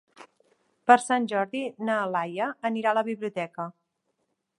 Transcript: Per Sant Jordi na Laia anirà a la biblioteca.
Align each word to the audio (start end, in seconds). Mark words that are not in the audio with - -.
Per 0.91 0.95
Sant 1.01 1.27
Jordi 1.33 1.61
na 1.89 1.97
Laia 2.15 2.47
anirà 2.71 2.95
a 2.95 2.99
la 2.99 3.05
biblioteca. 3.11 3.67